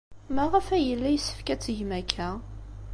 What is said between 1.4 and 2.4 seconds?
ad tgem aya?